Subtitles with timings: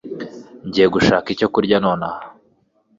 [0.67, 2.21] Ngiye gushaka icyo kurya nonaha.